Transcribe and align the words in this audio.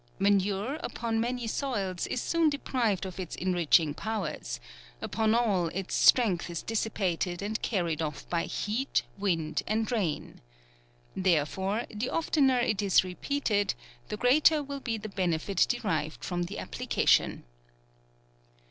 Manure, 0.17 0.79
upon 0.81 1.19
many 1.19 1.45
soils, 1.45 2.07
is 2.07 2.19
soon 2.19 2.49
deprived 2.49 3.05
of 3.05 3.19
its 3.19 3.35
enriching 3.35 3.93
powers; 3.93 4.59
upon 4.99 5.35
all, 5.35 5.67
its 5.67 5.93
strength 5.93 6.49
is 6.49 6.63
dissipated 6.63 7.43
and 7.43 7.61
carried 7.61 8.01
off 8.01 8.27
by 8.27 8.45
heat, 8.45 9.03
wind 9.19 9.61
and 9.67 9.91
rain. 9.91 10.41
Therefore, 11.15 11.85
the 11.93 12.09
oftener 12.09 12.57
it 12.57 12.81
is 12.81 13.03
re* 13.03 13.13
peated, 13.13 13.75
the 14.07 14.17
greater 14.17 14.63
will 14.63 14.79
be 14.79 14.97
the 14.97 15.07
benefit 15.07 15.67
deriv 15.69 16.05
ed 16.07 16.13
from 16.23 16.43
the 16.45 16.57
application. 16.57 17.43